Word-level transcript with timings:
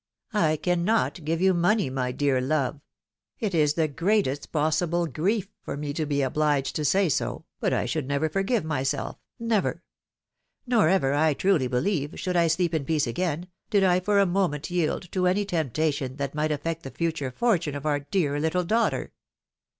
I 0.33 0.55
cannot 0.57 1.23
give 1.25 1.41
you 1.41 1.53
money, 1.53 1.91
my 1.91 2.11
dear 2.11 2.41
love! 2.41 2.81
It 3.37 3.53
is 3.53 3.75
the 3.75 3.87
greatest 3.87 4.51
possible 4.51 5.05
grief 5.05 5.47
for 5.61 5.77
me 5.77 5.93
to 5.93 6.07
be 6.07 6.23
obliged 6.23 6.75
to 6.77 6.85
say 6.85 7.07
so, 7.07 7.45
but 7.59 7.71
I 7.71 7.85
should 7.85 8.07
never 8.07 8.27
forgive 8.27 8.65
myself, 8.65 9.19
never! 9.37 9.83
Nor 10.65 10.89
ever, 10.89 11.13
I 11.13 11.35
truly 11.35 11.67
believe, 11.67 12.19
should 12.19 12.35
I 12.35 12.47
sleep 12.47 12.73
in 12.73 12.83
peace 12.83 13.05
again, 13.05 13.47
did 13.69 13.83
I 13.83 13.99
for 13.99 14.17
a 14.17 14.25
moment 14.25 14.71
yield 14.71 15.07
to 15.11 15.27
any 15.27 15.45
temptation 15.45 16.15
that 16.15 16.33
might 16.33 16.51
affect 16.51 16.81
the 16.81 16.89
futtire 16.89 17.31
fortune 17.31 17.75
of 17.75 17.85
our 17.85 17.99
dear 17.99 18.39
little 18.39 18.63
daughter 18.63 19.13